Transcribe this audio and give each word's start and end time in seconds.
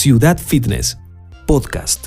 Ciudad 0.00 0.38
Fitness, 0.38 0.96
podcast. 1.44 2.06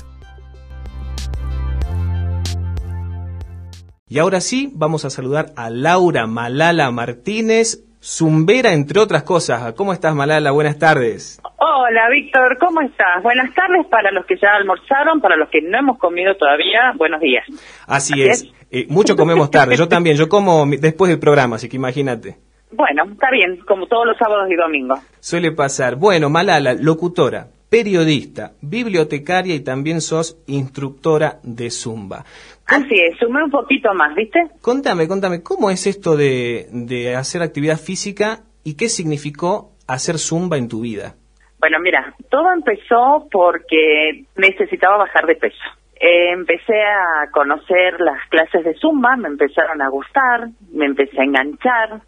Y 4.08 4.18
ahora 4.18 4.40
sí, 4.40 4.70
vamos 4.72 5.04
a 5.04 5.10
saludar 5.10 5.52
a 5.56 5.68
Laura 5.68 6.26
Malala 6.26 6.90
Martínez, 6.90 7.84
zumbera 8.02 8.72
entre 8.72 8.98
otras 8.98 9.24
cosas. 9.24 9.74
¿Cómo 9.74 9.92
estás 9.92 10.14
Malala? 10.14 10.52
Buenas 10.52 10.78
tardes. 10.78 11.38
Hola 11.58 12.08
Víctor, 12.10 12.56
¿cómo 12.58 12.80
estás? 12.80 13.22
Buenas 13.22 13.54
tardes 13.54 13.86
para 13.90 14.10
los 14.10 14.24
que 14.24 14.36
ya 14.40 14.48
almorzaron, 14.56 15.20
para 15.20 15.36
los 15.36 15.50
que 15.50 15.60
no 15.60 15.78
hemos 15.78 15.98
comido 15.98 16.34
todavía, 16.38 16.94
buenos 16.96 17.20
días. 17.20 17.44
Así, 17.86 18.22
es, 18.22 18.50
eh, 18.70 18.86
mucho 18.88 19.16
comemos 19.16 19.50
tarde, 19.50 19.76
yo 19.76 19.86
también, 19.86 20.16
yo 20.16 20.30
como 20.30 20.64
después 20.64 21.10
del 21.10 21.20
programa, 21.20 21.56
así 21.56 21.68
que 21.68 21.76
imagínate. 21.76 22.38
Bueno, 22.70 23.04
está 23.12 23.30
bien, 23.30 23.58
como 23.66 23.86
todos 23.86 24.06
los 24.06 24.16
sábados 24.16 24.50
y 24.50 24.56
domingos. 24.56 24.98
Suele 25.20 25.52
pasar. 25.52 25.96
Bueno, 25.96 26.30
Malala, 26.30 26.72
locutora, 26.72 27.48
periodista, 27.72 28.52
bibliotecaria 28.60 29.54
y 29.54 29.64
también 29.64 30.02
sos 30.02 30.36
instructora 30.46 31.38
de 31.42 31.70
Zumba. 31.70 32.22
Así 32.66 33.00
es, 33.00 33.16
sumé 33.18 33.42
un 33.42 33.50
poquito 33.50 33.94
más, 33.94 34.14
¿viste? 34.14 34.40
Contame, 34.60 35.08
contame, 35.08 35.42
¿cómo 35.42 35.70
es 35.70 35.86
esto 35.86 36.14
de, 36.14 36.66
de 36.70 37.16
hacer 37.16 37.40
actividad 37.40 37.78
física 37.78 38.40
y 38.62 38.76
qué 38.76 38.90
significó 38.90 39.70
hacer 39.88 40.18
Zumba 40.18 40.58
en 40.58 40.68
tu 40.68 40.82
vida? 40.82 41.14
Bueno, 41.58 41.78
mira, 41.80 42.14
todo 42.28 42.52
empezó 42.52 43.26
porque 43.32 44.26
necesitaba 44.36 44.98
bajar 44.98 45.24
de 45.24 45.36
peso. 45.36 45.64
Eh, 45.98 46.30
empecé 46.30 46.78
a 46.78 47.30
conocer 47.30 47.98
las 48.00 48.18
clases 48.28 48.64
de 48.66 48.74
Zumba, 48.74 49.16
me 49.16 49.28
empezaron 49.28 49.80
a 49.80 49.88
gustar, 49.88 50.48
me 50.74 50.84
empecé 50.84 51.18
a 51.18 51.24
enganchar, 51.24 52.02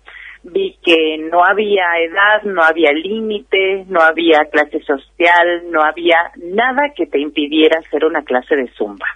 vi 0.45 0.77
que 0.83 1.19
no 1.19 1.45
había 1.45 1.85
edad, 1.99 2.43
no 2.45 2.63
había 2.63 2.93
límite, 2.93 3.85
no 3.89 4.01
había 4.01 4.45
clase 4.51 4.81
social, 4.81 5.65
no 5.71 5.83
había 5.83 6.31
nada 6.37 6.93
que 6.95 7.07
te 7.07 7.19
impidiera 7.19 7.79
hacer 7.79 8.05
una 8.05 8.23
clase 8.23 8.55
de 8.57 8.69
Zumba. 8.69 9.07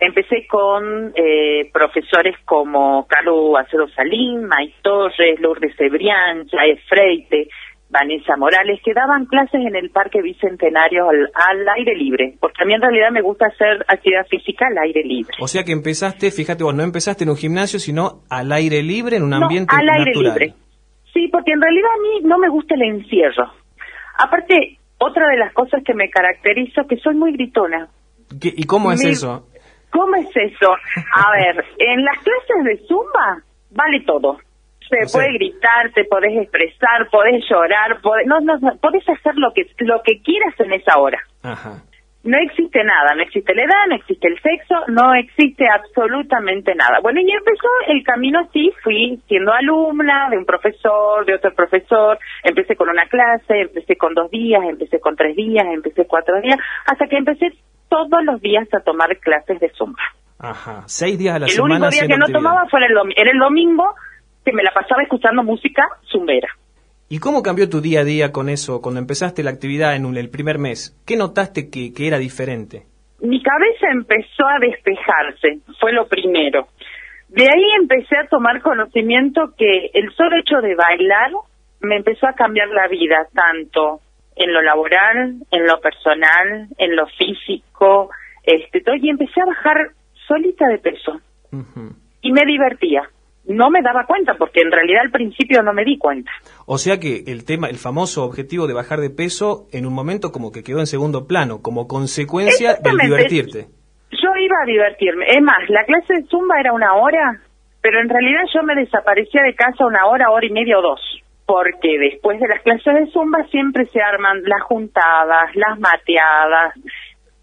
Empecé 0.00 0.46
con 0.46 1.12
eh, 1.14 1.70
profesores 1.72 2.36
como 2.44 3.06
Carlos 3.06 3.56
Acedo 3.58 3.88
Salín, 3.88 4.44
May 4.44 4.74
Torres, 4.82 5.40
Lourdes 5.40 5.76
Cebrián, 5.76 6.46
Jae 6.48 6.76
Freite, 6.88 7.48
Vanessa 7.94 8.36
Morales, 8.36 8.80
que 8.84 8.92
daban 8.92 9.26
clases 9.26 9.60
en 9.64 9.76
el 9.76 9.90
Parque 9.90 10.20
Bicentenario 10.20 11.08
al, 11.08 11.68
aire 11.76 11.94
libre, 11.94 12.34
porque 12.40 12.64
a 12.64 12.66
mí 12.66 12.74
en 12.74 12.80
realidad 12.80 13.12
me 13.12 13.22
gusta 13.22 13.46
hacer 13.46 13.84
actividad 13.86 14.26
física 14.26 14.66
al 14.66 14.78
aire 14.78 15.04
libre. 15.04 15.36
O 15.40 15.46
sea 15.46 15.62
que 15.62 15.70
empezaste, 15.70 16.32
fíjate 16.32 16.64
vos, 16.64 16.74
no 16.74 16.82
empezaste 16.82 17.22
en 17.22 17.30
un 17.30 17.36
gimnasio, 17.36 17.78
sino 17.78 18.22
al 18.28 18.50
aire 18.50 18.82
libre, 18.82 19.16
en 19.16 19.22
un 19.22 19.32
ambiente 19.32 19.72
al 19.72 19.88
aire 19.88 20.10
libre. 20.12 20.54
Sí, 21.12 21.28
porque 21.30 21.52
en 21.52 21.62
realidad 21.62 21.90
a 21.94 22.02
mí 22.02 22.28
no 22.28 22.38
me 22.38 22.48
gusta 22.48 22.74
el 22.74 22.82
encierro. 22.82 23.52
Aparte, 24.18 24.78
otra 24.98 25.28
de 25.28 25.36
las 25.38 25.52
cosas 25.52 25.82
que 25.84 25.94
me 25.94 26.10
caracteriza 26.10 26.82
es 26.82 26.88
que 26.88 26.96
soy 26.96 27.14
muy 27.14 27.32
gritona. 27.32 27.88
¿Y 28.42 28.64
cómo 28.64 28.90
es 28.90 29.04
eso? 29.04 29.46
¿Cómo 29.90 30.16
es 30.16 30.26
eso? 30.34 30.72
A 30.72 31.30
ver, 31.30 31.64
en 31.78 32.04
las 32.04 32.18
clases 32.18 32.64
de 32.64 32.88
Zumba 32.88 33.40
vale 33.70 34.00
todo. 34.04 34.38
Se 35.02 35.18
puede 35.18 35.32
gritar, 35.34 35.92
te 35.94 36.04
podés 36.04 36.36
expresar, 36.36 37.08
podés 37.10 37.44
llorar, 37.48 38.00
podés, 38.00 38.26
no, 38.26 38.40
no, 38.40 38.58
podés 38.80 39.08
hacer 39.08 39.34
lo 39.36 39.52
que 39.52 39.66
lo 39.78 40.02
que 40.02 40.20
quieras 40.22 40.54
en 40.58 40.72
esa 40.72 40.98
hora. 40.98 41.18
Ajá 41.42 41.82
no 42.24 42.38
existe 42.38 42.82
nada, 42.82 43.14
no 43.14 43.22
existe 43.22 43.54
la 43.54 43.64
edad, 43.64 43.86
no 43.88 43.96
existe 43.96 44.28
el 44.28 44.40
sexo, 44.40 44.74
no 44.88 45.14
existe 45.14 45.66
absolutamente 45.68 46.74
nada. 46.74 46.98
Bueno, 47.02 47.20
y 47.20 47.30
empezó 47.30 47.68
el 47.88 48.02
camino 48.02 48.40
así, 48.40 48.72
fui 48.82 49.20
siendo 49.28 49.52
alumna 49.52 50.30
de 50.30 50.38
un 50.38 50.46
profesor, 50.46 51.26
de 51.26 51.34
otro 51.34 51.54
profesor, 51.54 52.18
empecé 52.42 52.76
con 52.76 52.88
una 52.88 53.06
clase, 53.08 53.60
empecé 53.60 53.96
con 53.96 54.14
dos 54.14 54.30
días, 54.30 54.62
empecé 54.64 55.00
con 55.00 55.16
tres 55.16 55.36
días, 55.36 55.66
empecé 55.66 56.06
cuatro 56.06 56.40
días, 56.40 56.58
hasta 56.86 57.06
que 57.06 57.18
empecé 57.18 57.52
todos 57.90 58.24
los 58.24 58.40
días 58.40 58.66
a 58.72 58.80
tomar 58.80 59.18
clases 59.18 59.60
de 59.60 59.68
zumba. 59.76 60.02
Ajá, 60.38 60.82
seis 60.86 61.18
días 61.18 61.36
a 61.36 61.38
la 61.40 61.46
semana. 61.46 61.74
El 61.76 61.82
único 61.82 61.90
día 61.90 62.08
que 62.08 62.18
no 62.18 62.26
tomaba 62.26 62.66
fue 62.70 62.80
el, 62.80 62.92
era 63.16 63.30
el 63.30 63.38
domingo, 63.38 63.94
pasaba 64.84 65.02
escuchando 65.02 65.42
música 65.42 65.82
zumbera. 66.10 66.48
¿Y 67.08 67.18
cómo 67.18 67.42
cambió 67.42 67.68
tu 67.68 67.80
día 67.80 68.00
a 68.00 68.04
día 68.04 68.32
con 68.32 68.48
eso 68.48 68.80
cuando 68.82 69.00
empezaste 69.00 69.42
la 69.42 69.50
actividad 69.50 69.96
en 69.96 70.16
el 70.16 70.30
primer 70.30 70.58
mes? 70.58 70.96
¿Qué 71.06 71.16
notaste 71.16 71.70
que, 71.70 71.92
era 71.98 72.18
diferente? 72.18 72.82
Mi 73.20 73.42
cabeza 73.42 73.88
empezó 73.90 74.46
a 74.46 74.58
despejarse, 74.58 75.60
fue 75.80 75.92
lo 75.92 76.06
primero. 76.06 76.68
De 77.28 77.44
ahí 77.44 77.64
empecé 77.80 78.16
a 78.16 78.28
tomar 78.28 78.60
conocimiento 78.60 79.54
que 79.56 79.90
el 79.94 80.12
solo 80.14 80.36
hecho 80.38 80.60
de 80.60 80.74
bailar 80.74 81.30
me 81.80 81.96
empezó 81.96 82.26
a 82.26 82.34
cambiar 82.34 82.68
la 82.68 82.88
vida, 82.88 83.26
tanto 83.32 84.00
en 84.36 84.52
lo 84.52 84.62
laboral, 84.62 85.36
en 85.50 85.66
lo 85.66 85.80
personal, 85.80 86.68
en 86.78 86.96
lo 86.96 87.06
físico, 87.06 88.10
este, 88.42 88.80
todo, 88.80 88.96
y 88.96 89.08
empecé 89.08 89.40
a 89.40 89.46
bajar 89.46 89.76
solita 90.26 90.66
de 90.68 90.78
peso. 90.78 91.20
Y 92.20 92.32
me 92.32 92.44
divertía 92.46 93.08
no 93.46 93.70
me 93.70 93.82
daba 93.82 94.06
cuenta 94.06 94.34
porque 94.38 94.60
en 94.60 94.72
realidad 94.72 95.02
al 95.02 95.10
principio 95.10 95.62
no 95.62 95.72
me 95.72 95.84
di 95.84 95.98
cuenta. 95.98 96.30
O 96.66 96.78
sea 96.78 96.98
que 96.98 97.24
el 97.26 97.44
tema, 97.44 97.68
el 97.68 97.76
famoso 97.76 98.24
objetivo 98.24 98.66
de 98.66 98.74
bajar 98.74 99.00
de 99.00 99.10
peso 99.10 99.66
en 99.72 99.86
un 99.86 99.94
momento 99.94 100.32
como 100.32 100.50
que 100.50 100.62
quedó 100.62 100.80
en 100.80 100.86
segundo 100.86 101.26
plano, 101.26 101.60
como 101.62 101.86
consecuencia 101.86 102.74
de 102.74 102.90
divertirte. 103.02 103.66
Yo 104.10 104.30
iba 104.40 104.56
a 104.62 104.66
divertirme. 104.66 105.26
Es 105.28 105.42
más, 105.42 105.68
la 105.68 105.84
clase 105.84 106.14
de 106.14 106.24
Zumba 106.28 106.58
era 106.60 106.72
una 106.72 106.94
hora, 106.94 107.40
pero 107.82 108.00
en 108.00 108.08
realidad 108.08 108.42
yo 108.54 108.62
me 108.62 108.74
desaparecía 108.74 109.42
de 109.42 109.54
casa 109.54 109.86
una 109.86 110.06
hora, 110.06 110.30
hora 110.30 110.46
y 110.46 110.50
media 110.50 110.78
o 110.78 110.82
dos. 110.82 111.00
Porque 111.46 111.98
después 111.98 112.40
de 112.40 112.48
las 112.48 112.62
clases 112.62 112.94
de 112.94 113.12
Zumba 113.12 113.44
siempre 113.50 113.84
se 113.86 114.00
arman 114.00 114.42
las 114.44 114.62
juntadas, 114.62 115.54
las 115.54 115.78
mateadas, 115.78 116.74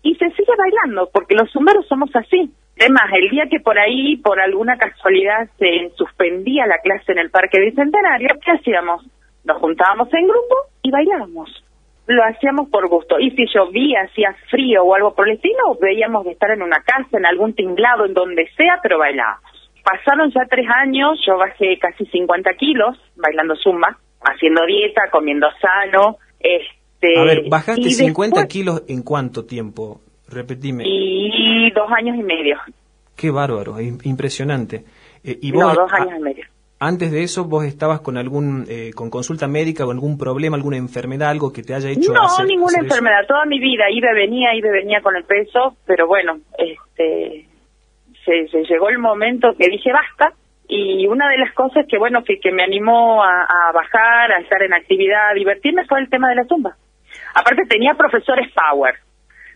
y 0.01 0.15
se 0.15 0.29
sigue 0.31 0.53
bailando, 0.57 1.11
porque 1.13 1.35
los 1.35 1.51
zumberos 1.51 1.85
somos 1.87 2.09
así 2.15 2.51
Además, 2.81 3.11
el 3.13 3.29
día 3.29 3.45
que 3.47 3.59
por 3.59 3.77
ahí, 3.77 4.17
por 4.17 4.41
alguna 4.41 4.75
casualidad, 4.75 5.47
se 5.59 5.91
suspendía 5.95 6.65
la 6.65 6.79
clase 6.79 7.11
en 7.11 7.19
el 7.19 7.29
Parque 7.29 7.59
Bicentenario, 7.59 8.29
¿qué 8.43 8.51
hacíamos? 8.53 9.05
Nos 9.43 9.57
juntábamos 9.59 10.11
en 10.11 10.27
grupo 10.27 10.55
y 10.81 10.89
bailábamos. 10.89 11.63
Lo 12.07 12.23
hacíamos 12.23 12.69
por 12.69 12.89
gusto. 12.89 13.19
Y 13.19 13.29
si 13.31 13.45
llovía, 13.53 14.01
hacía 14.09 14.35
frío 14.49 14.83
o 14.83 14.95
algo 14.95 15.13
por 15.13 15.29
el 15.29 15.35
estilo, 15.35 15.77
veíamos 15.79 16.25
de 16.25 16.31
estar 16.31 16.49
en 16.49 16.63
una 16.63 16.81
casa, 16.81 17.19
en 17.19 17.27
algún 17.27 17.53
tinglado, 17.53 18.05
en 18.05 18.15
donde 18.15 18.49
sea, 18.57 18.79
pero 18.81 18.97
bailábamos. 18.97 19.69
Pasaron 19.83 20.31
ya 20.31 20.41
tres 20.49 20.65
años, 20.67 21.19
yo 21.23 21.37
bajé 21.37 21.77
casi 21.77 22.07
50 22.07 22.51
kilos 22.55 22.97
bailando 23.15 23.55
zumba, 23.57 23.99
haciendo 24.23 24.65
dieta, 24.65 25.03
comiendo 25.11 25.47
sano. 25.61 26.17
Este, 26.39 27.19
A 27.19 27.25
ver, 27.25 27.43
¿bajaste 27.47 27.91
50 27.91 28.47
kilos 28.47 28.81
en 28.87 29.03
cuánto 29.03 29.45
tiempo? 29.45 30.01
Repetime. 30.31 30.83
Y 30.85 31.71
dos 31.71 31.89
años 31.91 32.15
y 32.17 32.23
medio. 32.23 32.57
Qué 33.15 33.29
bárbaro, 33.29 33.79
impresionante. 33.79 34.83
Eh, 35.23 35.37
y 35.41 35.51
vos, 35.51 35.63
no, 35.63 35.73
dos 35.75 35.93
años 35.93 36.19
y 36.19 36.21
medio. 36.21 36.45
Antes 36.79 37.11
de 37.11 37.21
eso, 37.21 37.45
¿vos 37.45 37.63
estabas 37.63 38.01
con 38.01 38.17
algún 38.17 38.65
eh, 38.67 38.89
con 38.95 39.11
consulta 39.11 39.47
médica 39.47 39.85
o 39.85 39.91
algún 39.91 40.17
problema, 40.17 40.57
alguna 40.57 40.77
enfermedad, 40.77 41.29
algo 41.29 41.53
que 41.53 41.61
te 41.61 41.75
haya 41.75 41.89
hecho 41.91 42.11
No, 42.11 42.43
ninguna 42.43 42.79
enfermedad. 42.79 43.27
Toda 43.27 43.45
mi 43.45 43.59
vida 43.59 43.83
iba 43.91 44.11
venía, 44.13 44.55
iba 44.55 44.71
venía 44.71 44.99
con 45.01 45.15
el 45.15 45.23
peso, 45.23 45.77
pero 45.85 46.07
bueno, 46.07 46.39
este 46.57 47.45
se, 48.25 48.63
llegó 48.63 48.89
el 48.89 48.97
momento 48.97 49.49
que 49.55 49.67
dije 49.67 49.91
basta 49.93 50.33
y 50.67 51.05
una 51.05 51.29
de 51.29 51.37
las 51.37 51.53
cosas 51.53 51.85
que 51.87 51.99
bueno 51.99 52.23
que, 52.23 52.39
que 52.39 52.51
me 52.51 52.63
animó 52.63 53.23
a, 53.23 53.43
a 53.43 53.71
bajar, 53.73 54.31
a 54.31 54.39
estar 54.39 54.63
en 54.63 54.73
actividad, 54.73 55.29
a 55.29 55.33
divertirme 55.35 55.85
fue 55.85 55.99
el 55.99 56.09
tema 56.09 56.29
de 56.29 56.35
la 56.35 56.45
tumba. 56.45 56.75
Aparte 57.35 57.61
tenía 57.69 57.93
profesores 57.93 58.51
power, 58.53 58.95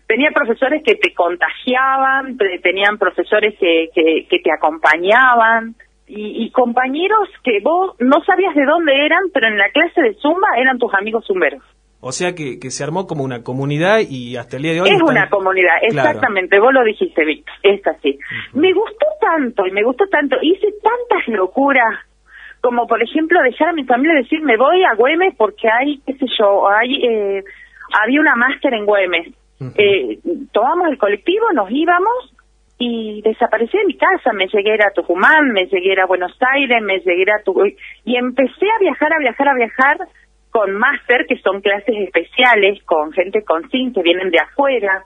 tenía 0.06 0.30
profesores 0.30 0.82
que 0.84 0.94
te 0.94 1.12
contagiaban, 1.14 2.36
tenían 2.62 2.98
profesores 2.98 3.54
que, 3.58 3.88
que, 3.94 4.38
te 4.38 4.52
acompañaban 4.52 5.74
y, 6.06 6.50
compañeros 6.50 7.28
que 7.42 7.58
vos 7.62 7.96
no 7.98 8.22
sabías 8.24 8.54
de 8.54 8.64
dónde 8.64 8.94
eran, 9.04 9.24
pero 9.32 9.48
en 9.48 9.58
la 9.58 9.68
clase 9.70 10.00
de 10.00 10.14
Zumba 10.14 10.48
eran 10.58 10.78
tus 10.78 10.94
amigos 10.94 11.24
zumberos. 11.26 11.62
O 12.00 12.12
sea 12.12 12.34
que, 12.34 12.60
que 12.60 12.70
se 12.70 12.84
armó 12.84 13.06
como 13.06 13.24
una 13.24 13.42
comunidad 13.42 13.98
y 14.08 14.36
hasta 14.36 14.58
el 14.58 14.62
día 14.62 14.74
de 14.74 14.82
hoy... 14.82 14.90
Es 14.90 15.02
una 15.02 15.28
comunidad, 15.28 15.74
exactamente, 15.82 16.60
vos 16.60 16.72
lo 16.72 16.84
dijiste, 16.84 17.24
Víctor, 17.24 17.54
es 17.62 17.84
así. 17.86 18.18
Me 18.52 18.72
gustó 18.72 19.06
tanto 19.20 19.66
y 19.66 19.72
me 19.72 19.82
gustó 19.82 20.06
tanto, 20.06 20.36
hice 20.40 20.68
tantas 20.82 21.26
locuras 21.34 22.06
como 22.60 22.86
por 22.86 23.00
ejemplo 23.02 23.40
dejar 23.42 23.68
a 23.68 23.72
mi 23.72 23.84
familia 23.84 24.16
decir 24.16 24.40
me 24.42 24.56
voy 24.56 24.82
a 24.82 24.94
Güemes 24.94 25.34
porque 25.36 25.68
hay, 25.68 26.00
qué 26.06 26.14
sé 26.14 26.26
yo, 26.38 26.68
hay, 26.68 26.96
eh, 26.96 27.44
había 28.02 28.20
una 28.20 28.34
máster 28.34 28.74
en 28.74 28.86
Güemes 28.86 29.28
eh, 29.60 30.18
tomamos 30.52 30.88
el 30.88 30.98
colectivo, 30.98 31.52
nos 31.52 31.70
íbamos 31.70 32.34
y 32.78 33.22
desaparecí 33.22 33.78
de 33.78 33.86
mi 33.86 33.96
casa, 33.96 34.32
me 34.34 34.46
llegué 34.48 34.74
a 34.74 34.92
Tucumán, 34.94 35.50
me 35.52 35.66
llegué 35.66 35.98
a 36.00 36.06
Buenos 36.06 36.36
Aires, 36.54 36.82
me 36.82 36.98
llegué 36.98 37.24
a 37.32 37.42
tu 37.42 37.54
y 38.04 38.16
empecé 38.16 38.66
a 38.66 38.78
viajar, 38.80 39.12
a 39.14 39.18
viajar, 39.18 39.48
a 39.48 39.54
viajar 39.54 39.96
con 40.50 40.72
máster, 40.74 41.26
que 41.26 41.36
son 41.38 41.60
clases 41.60 41.94
especiales, 41.98 42.82
con 42.84 43.12
gente 43.12 43.42
con 43.44 43.68
SIN 43.70 43.92
que 43.92 44.02
vienen 44.02 44.30
de 44.30 44.40
afuera. 44.40 45.04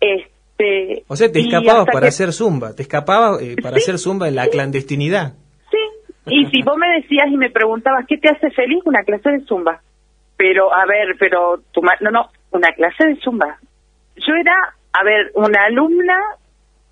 este, 0.00 1.04
o 1.08 1.16
sea, 1.16 1.30
te 1.30 1.40
escapabas 1.40 1.86
para 1.92 2.08
hacer 2.08 2.32
zumba, 2.32 2.74
te 2.74 2.82
escapabas 2.82 3.42
eh, 3.42 3.56
para 3.62 3.76
hacer 3.76 3.98
zumba 3.98 4.28
en 4.28 4.36
la 4.36 4.48
clandestinidad. 4.48 5.34
Sí, 5.70 5.78
y 6.26 6.46
si 6.46 6.62
vos 6.62 6.76
me 6.76 6.88
decías 7.00 7.28
y 7.30 7.36
me 7.36 7.50
preguntabas, 7.50 8.06
¿qué 8.06 8.16
te 8.16 8.28
hace 8.28 8.50
feliz? 8.50 8.80
Una 8.84 9.02
clase 9.04 9.30
de 9.30 9.40
zumba. 9.40 9.80
Pero, 10.36 10.72
a 10.72 10.86
ver, 10.86 11.16
pero 11.18 11.60
tu 11.72 11.82
no, 11.82 12.10
no, 12.10 12.28
una 12.50 12.72
clase 12.72 13.06
de 13.06 13.16
zumba. 13.16 13.58
Yo 14.16 14.34
era, 14.34 14.54
a 14.92 15.04
ver, 15.04 15.30
una 15.34 15.64
alumna 15.64 16.18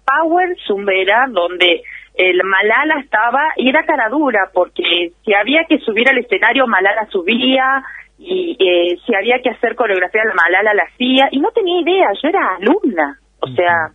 power 0.06 0.56
zumbera 0.66 1.26
donde 1.28 1.82
el 2.14 2.42
Malala 2.44 3.00
estaba 3.00 3.52
y 3.56 3.68
era 3.68 3.84
cara 3.84 4.08
dura 4.08 4.50
porque 4.52 5.12
si 5.24 5.34
había 5.34 5.64
que 5.64 5.78
subir 5.78 6.08
al 6.08 6.18
escenario 6.18 6.66
Malala 6.66 7.06
subía 7.10 7.82
y 8.18 8.56
eh, 8.58 8.98
si 9.04 9.14
había 9.14 9.40
que 9.42 9.50
hacer 9.50 9.74
coreografía 9.74 10.24
la 10.24 10.34
Malala 10.34 10.74
la 10.74 10.84
hacía 10.84 11.28
y 11.30 11.40
no 11.40 11.50
tenía 11.50 11.80
idea, 11.80 12.08
yo 12.22 12.28
era 12.28 12.56
alumna, 12.56 13.18
o 13.40 13.48
sea, 13.48 13.90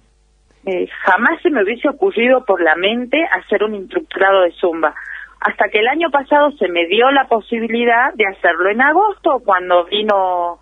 eh, 0.66 0.88
jamás 1.04 1.42
se 1.42 1.50
me 1.50 1.64
hubiese 1.64 1.90
ocurrido 1.90 2.46
por 2.46 2.62
la 2.62 2.76
mente 2.76 3.18
hacer 3.32 3.64
un 3.64 3.74
instructorado 3.74 4.42
de 4.42 4.52
zumba. 4.52 4.94
Hasta 5.40 5.70
que 5.70 5.80
el 5.80 5.88
año 5.88 6.12
pasado 6.12 6.52
se 6.52 6.68
me 6.68 6.86
dio 6.86 7.10
la 7.10 7.26
posibilidad 7.26 8.14
de 8.14 8.28
hacerlo 8.28 8.70
en 8.70 8.82
agosto 8.82 9.42
cuando 9.44 9.86
vino 9.86 10.60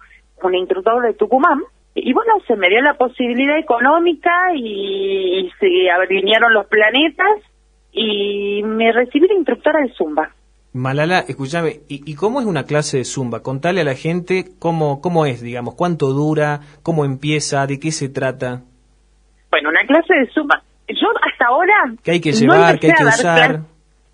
un 0.47 0.55
instructor 0.55 1.01
de 1.03 1.13
Tucumán 1.13 1.59
y 1.95 2.13
bueno, 2.13 2.33
se 2.47 2.55
me 2.55 2.69
dio 2.69 2.81
la 2.81 2.93
posibilidad 2.93 3.57
económica 3.57 4.31
y, 4.55 5.49
se 5.59 5.67
vinieron 6.07 6.53
los 6.53 6.67
planetas 6.67 7.41
y 7.91 8.61
me 8.63 8.91
recibí 8.91 9.27
de 9.27 9.35
instructora 9.35 9.81
de 9.81 9.93
Zumba. 9.93 10.29
Malala, 10.71 11.19
escúchame, 11.27 11.79
¿y, 11.87 12.15
cómo 12.15 12.39
es 12.39 12.45
una 12.45 12.63
clase 12.63 12.97
de 12.97 13.05
Zumba? 13.05 13.41
Contale 13.41 13.81
a 13.81 13.83
la 13.83 13.95
gente 13.95 14.45
cómo, 14.59 15.01
cómo 15.01 15.25
es, 15.25 15.41
digamos, 15.41 15.75
cuánto 15.75 16.07
dura, 16.07 16.59
cómo 16.83 17.05
empieza, 17.05 17.65
de 17.65 17.79
qué 17.79 17.91
se 17.91 18.07
trata. 18.07 18.61
Bueno, 19.49 19.69
una 19.69 19.85
clase 19.87 20.13
de 20.13 20.27
Zumba, 20.31 20.61
yo 20.87 21.07
hasta 21.29 21.47
ahora... 21.47 21.73
¿Qué 22.03 22.11
hay 22.11 22.21
que 22.21 22.31
llevar, 22.31 22.79
qué 22.79 22.87
hay 22.87 22.93
que 22.93 23.05
usar? 23.05 23.61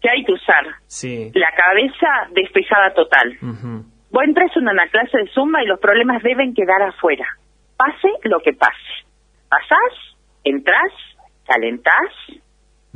¿Qué 0.02 0.10
hay 0.10 0.24
que 0.24 0.32
usar? 0.32 0.66
Sí. 0.88 1.32
La 1.34 1.52
cabeza 1.56 2.08
despejada 2.34 2.94
total. 2.94 3.38
Vos 4.16 4.24
entras 4.24 4.56
en 4.56 4.70
una 4.70 4.88
clase 4.88 5.18
de 5.18 5.28
Zumba 5.28 5.62
y 5.62 5.68
los 5.68 5.78
problemas 5.82 6.24
deben 6.24 6.54
quedar 6.54 6.82
afuera 6.82 7.28
pase 7.76 8.08
lo 8.24 8.40
que 8.40 8.54
pase. 8.54 9.06
Pasás, 9.50 10.16
entras, 10.46 10.92
calentás 11.46 12.14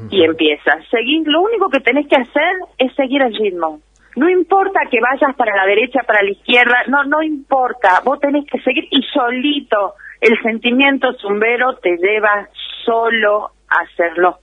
y 0.10 0.24
empiezas. 0.24 0.88
Seguís, 0.90 1.28
lo 1.28 1.42
único 1.42 1.70
que 1.70 1.82
tenés 1.82 2.08
que 2.08 2.16
hacer 2.16 2.56
es 2.78 2.96
seguir 2.96 3.22
el 3.22 3.36
ritmo. 3.36 3.82
No 4.16 4.30
importa 4.30 4.80
que 4.90 5.02
vayas 5.02 5.36
para 5.36 5.56
la 5.58 5.66
derecha, 5.66 6.04
para 6.08 6.24
la 6.24 6.32
izquierda, 6.32 6.84
no, 6.88 7.04
no 7.04 7.22
importa. 7.22 8.02
Vos 8.06 8.20
tenés 8.22 8.46
que 8.50 8.60
seguir 8.62 8.88
y 8.90 9.02
solito 9.14 9.96
el 10.22 10.42
sentimiento 10.42 11.12
zumbero 11.16 11.76
te 11.80 11.98
lleva 11.98 12.48
solo 12.86 13.52
a 13.68 13.82
hacer 13.82 14.18
los 14.18 14.36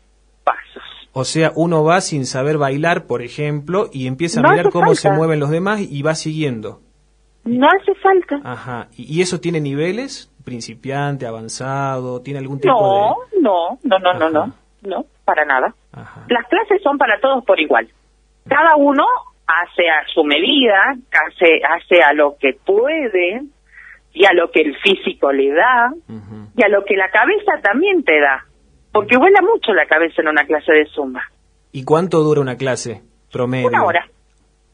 pasos. 0.45 0.86
O 1.19 1.25
sea, 1.25 1.51
uno 1.55 1.83
va 1.83 2.03
sin 2.03 2.27
saber 2.27 2.59
bailar, 2.59 3.07
por 3.07 3.23
ejemplo, 3.23 3.89
y 3.91 4.07
empieza 4.07 4.41
a 4.41 4.51
mirar 4.51 4.69
cómo 4.71 4.95
se 4.95 5.11
mueven 5.11 5.41
los 5.41 5.49
demás 5.49 5.81
y 5.81 6.03
va 6.03 6.15
siguiendo. 6.15 6.81
No 7.43 7.67
hace 7.69 7.95
falta. 7.95 8.39
Ajá. 8.45 8.89
¿Y 8.99 9.23
eso 9.23 9.41
tiene 9.41 9.59
niveles? 9.59 10.31
¿Principiante, 10.45 11.25
avanzado? 11.25 12.21
¿Tiene 12.21 12.41
algún 12.41 12.61
tipo 12.61 12.75
de...? 12.75 13.41
No, 13.41 13.79
no, 13.83 13.99
no, 13.99 14.13
no, 14.13 14.29
no, 14.29 14.53
no, 14.83 15.07
para 15.25 15.47
nada. 15.47 15.75
Las 16.29 16.47
clases 16.49 16.83
son 16.83 16.99
para 16.99 17.19
todos 17.19 17.43
por 17.47 17.59
igual. 17.59 17.89
Cada 18.47 18.77
uno 18.77 19.07
hace 19.47 19.89
a 19.89 20.07
su 20.13 20.23
medida, 20.23 20.97
hace, 21.13 21.63
hace 21.65 22.03
a 22.03 22.13
lo 22.13 22.37
que 22.39 22.59
puede 22.63 23.41
y 24.13 24.27
a 24.27 24.35
lo 24.35 24.51
que 24.51 24.61
el 24.61 24.77
físico 24.81 25.33
le 25.33 25.51
da 25.51 25.95
y 26.55 26.63
a 26.63 26.69
lo 26.69 26.85
que 26.85 26.95
la 26.95 27.09
cabeza 27.09 27.53
también 27.63 28.05
te 28.05 28.21
da. 28.21 28.45
Porque 28.97 29.17
vuela 29.17 29.41
mucho 29.43 29.73
la 29.73 29.87
cabeza 29.87 30.23
en 30.23 30.29
una 30.29 30.45
clase 30.45 30.73
de 30.73 30.87
zumba. 30.87 31.23
¿Y 31.73 31.85
cuánto 31.85 32.21
dura 32.21 32.41
una 32.41 32.57
clase 32.57 33.03
promedio? 33.31 33.69
Una 33.69 33.85
hora 33.85 34.07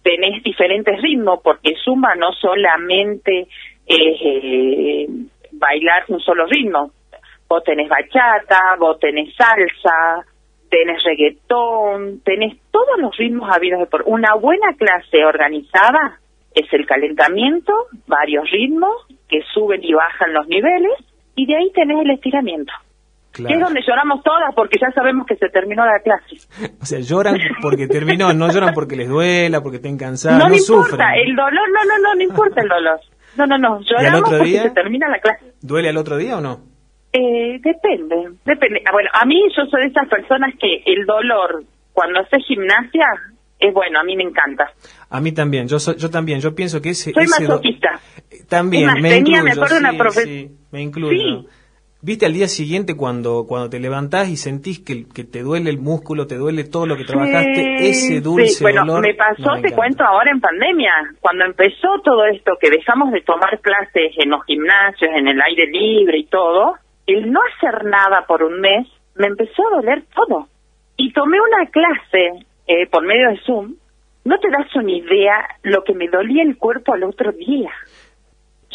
tenés 0.02 0.42
diferentes 0.42 1.00
ritmos, 1.00 1.40
porque 1.42 1.74
Zumba 1.84 2.14
no 2.16 2.32
solamente 2.32 3.46
es 3.86 4.20
eh, 4.24 5.06
bailar 5.52 6.04
un 6.08 6.20
solo 6.20 6.46
ritmo. 6.46 6.90
Vos 7.48 7.62
tenés 7.64 7.88
bachata, 7.88 8.76
vos 8.78 8.98
tenés 8.98 9.34
salsa, 9.34 10.26
tenés 10.68 11.02
reggaetón, 11.04 12.20
tenés 12.24 12.56
todos 12.70 12.98
los 12.98 13.16
ritmos 13.16 13.48
habidos 13.54 13.88
por 13.88 14.02
una 14.06 14.34
buena 14.34 14.74
clase 14.76 15.24
organizada 15.24 16.18
es 16.54 16.70
el 16.72 16.84
calentamiento, 16.86 17.72
varios 18.06 18.50
ritmos 18.50 19.06
que 19.28 19.40
suben 19.54 19.82
y 19.82 19.94
bajan 19.94 20.34
los 20.34 20.46
niveles 20.48 20.92
y 21.34 21.46
de 21.46 21.56
ahí 21.56 21.70
tenés 21.72 22.00
el 22.00 22.10
estiramiento. 22.10 22.72
Que 23.32 23.54
es 23.54 23.60
donde 23.60 23.80
lloramos 23.86 24.22
todas 24.22 24.54
porque 24.54 24.78
ya 24.80 24.90
sabemos 24.92 25.26
que 25.26 25.36
se 25.36 25.48
terminó 25.48 25.84
la 25.86 26.00
clase. 26.00 26.36
o 26.80 26.84
sea, 26.84 27.00
lloran 27.00 27.36
porque 27.62 27.86
terminó, 27.86 28.32
no 28.32 28.52
lloran 28.52 28.74
porque 28.74 28.96
les 28.96 29.08
duela, 29.08 29.62
porque 29.62 29.76
estén 29.76 29.96
cansadas, 29.96 30.38
no, 30.38 30.48
no, 30.48 30.54
importa, 30.54 31.14
el 31.14 31.34
dolor, 31.34 31.68
no, 31.72 31.84
no, 31.84 31.98
no, 31.98 32.14
no 32.14 32.22
importa 32.22 32.60
el 32.60 32.68
dolor. 32.68 33.00
No, 33.36 33.46
no, 33.46 33.56
no, 33.56 33.80
lloramos 33.80 34.28
porque 34.28 34.58
se 34.58 34.70
termina 34.70 35.08
la 35.08 35.18
clase. 35.18 35.54
¿Duele 35.62 35.88
al 35.88 35.96
otro 35.96 36.18
día 36.18 36.36
o 36.36 36.40
no? 36.42 36.60
Eh, 37.12 37.58
depende, 37.62 38.36
depende. 38.44 38.82
Ah, 38.86 38.92
bueno, 38.92 39.10
a 39.12 39.24
mí 39.24 39.42
yo 39.56 39.64
soy 39.66 39.82
de 39.82 39.88
esas 39.88 40.08
personas 40.08 40.54
que 40.60 40.82
el 40.86 41.06
dolor 41.06 41.64
cuando 41.92 42.20
hace 42.20 42.38
gimnasia 42.40 43.06
es 43.58 43.72
bueno, 43.72 44.00
a 44.00 44.04
mí 44.04 44.16
me 44.16 44.24
encanta. 44.24 44.72
A 45.08 45.20
mí 45.20 45.32
también, 45.32 45.68
yo 45.68 45.76
yo 45.78 46.10
también, 46.10 46.40
yo 46.40 46.54
pienso 46.54 46.80
que 46.80 46.90
ese... 46.90 47.12
Soy 47.12 47.26
masoquista. 47.26 48.00
También, 48.48 48.92
me 49.00 49.10
tenía, 49.10 49.38
incluyo, 49.38 49.44
me 49.44 49.50
acuerdo 49.52 49.76
sí, 49.76 49.80
una 49.80 50.10
sí, 50.10 50.50
me 50.70 50.82
incluyo. 50.82 51.44
¿Viste 52.04 52.26
al 52.26 52.32
día 52.32 52.48
siguiente 52.48 52.96
cuando, 52.96 53.46
cuando 53.46 53.70
te 53.70 53.78
levantás 53.78 54.28
y 54.28 54.36
sentís 54.36 54.80
que, 54.80 55.06
que 55.08 55.22
te 55.22 55.42
duele 55.42 55.70
el 55.70 55.78
músculo, 55.78 56.26
te 56.26 56.34
duele 56.34 56.64
todo 56.64 56.84
lo 56.84 56.96
que 56.96 57.04
trabajaste, 57.04 57.76
ese 57.88 58.20
dulce 58.20 58.48
sí. 58.48 58.64
bueno, 58.64 58.98
me 58.98 59.14
pasó, 59.14 59.62
te 59.62 59.70
cuento 59.70 60.02
ahora 60.02 60.32
en 60.32 60.40
pandemia, 60.40 60.90
cuando 61.20 61.44
empezó 61.44 62.00
todo 62.02 62.24
esto, 62.26 62.58
que 62.60 62.70
dejamos 62.70 63.12
de 63.12 63.20
tomar 63.20 63.60
clases 63.60 64.14
en 64.18 64.30
los 64.30 64.44
gimnasios, 64.46 65.12
en 65.14 65.28
el 65.28 65.40
aire 65.40 65.66
libre 65.70 66.18
y 66.18 66.26
todo, 66.26 66.74
el 67.06 67.30
no 67.30 67.38
hacer 67.54 67.84
nada 67.84 68.24
por 68.26 68.42
un 68.42 68.60
mes, 68.60 68.88
me 69.14 69.28
empezó 69.28 69.62
a 69.68 69.76
doler 69.76 70.02
todo. 70.12 70.48
Y 70.96 71.12
tomé 71.12 71.38
una 71.40 71.70
clase 71.70 72.44
eh, 72.66 72.88
por 72.90 73.06
medio 73.06 73.28
de 73.30 73.38
Zoom, 73.46 73.76
no 74.24 74.40
te 74.40 74.50
das 74.50 74.74
una 74.74 74.90
idea 74.90 75.34
lo 75.62 75.84
que 75.84 75.94
me 75.94 76.08
dolía 76.08 76.42
el 76.42 76.56
cuerpo 76.56 76.94
al 76.94 77.04
otro 77.04 77.30
día. 77.30 77.70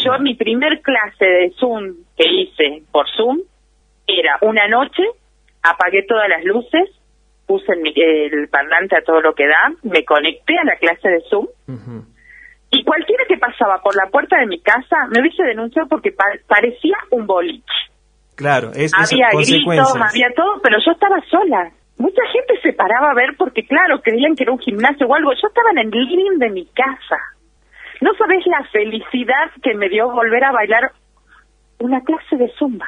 Yo 0.04 0.18
mi 0.20 0.36
primer 0.36 0.82
clase 0.82 1.26
de 1.26 1.54
Zoom 1.60 1.96
que 2.16 2.28
hice 2.28 2.84
por 2.92 3.10
Zoom 3.16 3.40
era 4.06 4.38
una 4.42 4.68
noche, 4.68 5.04
apagué 5.64 6.04
todas 6.04 6.30
las 6.30 6.44
luces, 6.44 6.90
puse 7.46 7.74
el, 7.74 8.48
parlante 8.50 8.98
a 8.98 9.02
todo 9.02 9.22
lo 9.22 9.34
que 9.34 9.48
da, 9.48 9.74
me 9.84 10.06
conecté 10.06 10.58
a 10.58 10.66
la 10.66 10.76
clase 10.78 11.10
de 11.10 11.22
Zoom 11.30 11.48
y 12.70 12.84
cualquiera 12.84 13.24
que 13.28 13.38
pasaba 13.38 13.82
por 13.82 13.96
la 13.96 14.10
puerta 14.12 14.38
de 14.38 14.46
mi 14.46 14.60
casa 14.60 14.96
me 15.10 15.22
hubiese 15.22 15.44
denunciado 15.44 15.88
porque 15.88 16.14
parecía 16.48 16.98
un 17.12 17.26
boliche. 17.26 17.64
Claro, 18.36 18.72
es, 18.76 18.92
había 18.94 19.30
gritos, 19.32 19.96
había 19.96 20.30
todo, 20.36 20.62
pero 20.62 20.78
yo 20.86 20.92
estaba 20.92 21.20
sola. 21.30 21.72
Mucha 21.98 22.22
gente 22.32 22.60
se 22.62 22.74
paraba 22.74 23.12
a 23.12 23.16
ver 23.16 23.36
porque, 23.36 23.66
claro, 23.66 24.02
creían 24.04 24.36
que 24.36 24.44
era 24.44 24.52
un 24.52 24.60
gimnasio 24.60 25.08
o 25.08 25.16
algo. 25.16 25.32
Yo 25.32 25.48
estaba 25.48 25.72
en 25.72 25.80
el 25.80 25.90
living 25.90 26.38
de 26.38 26.50
mi 26.52 26.66
casa. 26.68 27.18
No 28.02 28.12
sabes 28.18 28.46
la 28.46 28.64
felicidad 28.72 29.52
que 29.64 29.74
me 29.74 29.90
dio 29.90 30.12
volver 30.12 30.44
a 30.44 30.52
bailar 30.52 30.92
una 31.80 32.02
clase 32.02 32.36
de 32.38 32.52
zumba. 32.58 32.88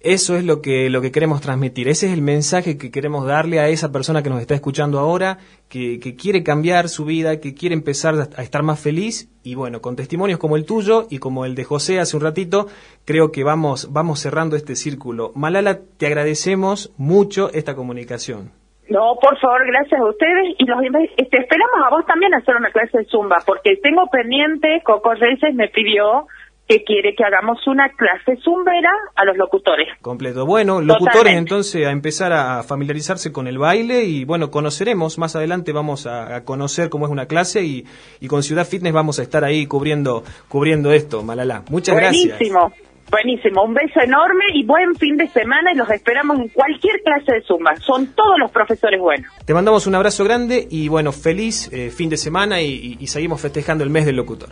Eso 0.00 0.36
es 0.36 0.44
lo 0.44 0.62
que, 0.62 0.88
lo 0.90 1.00
que 1.00 1.10
queremos 1.10 1.40
transmitir. 1.40 1.88
Ese 1.88 2.06
es 2.06 2.12
el 2.12 2.22
mensaje 2.22 2.78
que 2.78 2.90
queremos 2.90 3.26
darle 3.26 3.58
a 3.58 3.68
esa 3.68 3.90
persona 3.90 4.22
que 4.22 4.30
nos 4.30 4.40
está 4.40 4.54
escuchando 4.54 5.00
ahora, 5.00 5.38
que, 5.68 5.98
que, 5.98 6.14
quiere 6.14 6.44
cambiar 6.44 6.88
su 6.88 7.04
vida, 7.04 7.40
que 7.40 7.54
quiere 7.54 7.74
empezar 7.74 8.14
a 8.36 8.42
estar 8.42 8.62
más 8.62 8.78
feliz. 8.78 9.28
Y 9.42 9.56
bueno, 9.56 9.80
con 9.80 9.96
testimonios 9.96 10.38
como 10.38 10.56
el 10.56 10.64
tuyo 10.64 11.08
y 11.10 11.18
como 11.18 11.44
el 11.44 11.54
de 11.54 11.64
José 11.64 11.98
hace 11.98 12.16
un 12.16 12.22
ratito, 12.22 12.68
creo 13.04 13.32
que 13.32 13.42
vamos, 13.42 13.92
vamos 13.92 14.20
cerrando 14.20 14.54
este 14.54 14.76
círculo. 14.76 15.32
Malala, 15.34 15.80
te 15.80 16.06
agradecemos 16.06 16.92
mucho 16.98 17.50
esta 17.52 17.74
comunicación. 17.74 18.52
No, 18.88 19.16
por 19.20 19.38
favor, 19.38 19.66
gracias 19.66 20.00
a 20.00 20.04
ustedes 20.04 20.54
y 20.58 20.64
los 20.64 20.78
este, 21.16 21.38
esperamos 21.38 21.80
a 21.84 21.90
vos 21.90 22.06
también 22.06 22.34
hacer 22.34 22.54
una 22.56 22.70
clase 22.70 22.98
de 22.98 23.04
zumba, 23.06 23.38
porque 23.44 23.76
tengo 23.82 24.06
pendiente, 24.06 24.80
Coco 24.84 25.14
Reyes 25.14 25.54
me 25.54 25.68
pidió 25.68 26.26
que 26.68 26.82
quiere 26.82 27.14
que 27.14 27.24
hagamos 27.24 27.64
una 27.66 27.88
clase 27.90 28.40
zumbera 28.42 28.90
a 29.14 29.24
los 29.24 29.36
locutores. 29.36 29.88
Completo. 30.02 30.46
Bueno, 30.46 30.80
locutores 30.80 31.34
entonces 31.34 31.86
a 31.86 31.90
empezar 31.90 32.32
a 32.32 32.62
familiarizarse 32.64 33.32
con 33.32 33.46
el 33.46 33.58
baile 33.58 34.04
y 34.04 34.24
bueno, 34.24 34.50
conoceremos, 34.50 35.16
más 35.18 35.36
adelante 35.36 35.72
vamos 35.72 36.06
a, 36.06 36.44
conocer 36.44 36.90
cómo 36.90 37.06
es 37.06 37.12
una 37.12 37.26
clase 37.26 37.62
y, 37.62 37.84
y, 38.20 38.26
con 38.28 38.42
Ciudad 38.42 38.66
Fitness 38.66 38.92
vamos 38.92 39.18
a 39.20 39.22
estar 39.22 39.44
ahí 39.44 39.66
cubriendo, 39.66 40.24
cubriendo 40.48 40.92
esto, 40.92 41.22
Malala. 41.22 41.62
Muchas 41.70 41.96
gracias. 41.96 42.38
Buenísimo. 42.38 42.72
Buenísimo, 43.10 43.62
un 43.62 43.74
beso 43.74 44.00
enorme 44.00 44.44
y 44.52 44.64
buen 44.64 44.94
fin 44.96 45.16
de 45.16 45.28
semana 45.28 45.72
y 45.72 45.76
los 45.76 45.88
esperamos 45.90 46.38
en 46.38 46.48
cualquier 46.48 47.00
clase 47.02 47.34
de 47.34 47.42
Zumba. 47.42 47.76
Son 47.76 48.06
todos 48.14 48.38
los 48.38 48.50
profesores 48.50 49.00
buenos. 49.00 49.32
Te 49.44 49.54
mandamos 49.54 49.86
un 49.86 49.94
abrazo 49.94 50.24
grande 50.24 50.66
y 50.70 50.88
bueno, 50.88 51.12
feliz 51.12 51.70
eh, 51.72 51.90
fin 51.90 52.08
de 52.10 52.16
semana 52.16 52.60
y, 52.60 52.96
y, 52.98 53.06
seguimos 53.06 53.40
festejando 53.40 53.84
el 53.84 53.90
mes 53.90 54.06
del 54.06 54.16
locutor. 54.16 54.50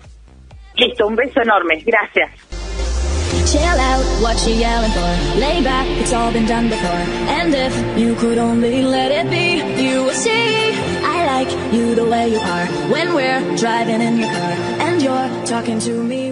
Listo, 0.76 1.06
un 1.06 1.16
beso 1.16 1.42
enorme. 1.42 1.82
Gracias. 1.84 2.30
Chill 3.46 3.60
out, 3.60 4.04
what 4.22 4.36
you 4.46 4.54
yelling 4.54 4.90
for? 4.92 5.38
Lay 5.38 5.62
back, 5.62 5.86
it's 6.00 6.12
all 6.12 6.32
been 6.32 6.46
done 6.46 6.68
before. 6.68 7.04
And 7.28 7.54
if 7.54 7.98
you 7.98 8.14
could 8.14 8.38
only 8.38 8.82
let 8.82 9.10
it 9.10 9.28
be, 9.30 9.56
you 9.82 10.04
will 10.04 10.14
see. 10.14 10.72
I 11.02 11.26
like 11.26 11.72
you 11.72 11.94
the 11.94 12.04
way 12.04 12.30
you 12.30 12.38
are 12.38 12.66
when 12.90 13.14
we're 13.14 13.56
driving 13.56 14.00
in 14.00 14.18
your 14.18 14.30
car 14.30 14.52
and 14.86 15.02
you're 15.02 15.46
talking 15.46 15.78
to 15.80 16.02
me 16.02 16.23